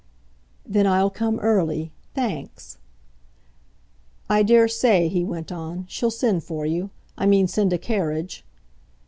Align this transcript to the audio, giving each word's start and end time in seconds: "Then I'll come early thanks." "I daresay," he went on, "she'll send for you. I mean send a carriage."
"Then 0.65 0.87
I'll 0.87 1.11
come 1.11 1.37
early 1.41 1.91
thanks." 2.15 2.79
"I 4.31 4.41
daresay," 4.41 5.07
he 5.09 5.23
went 5.23 5.51
on, 5.51 5.85
"she'll 5.87 6.09
send 6.09 6.43
for 6.43 6.65
you. 6.65 6.89
I 7.19 7.27
mean 7.27 7.47
send 7.47 7.71
a 7.71 7.77
carriage." 7.77 8.43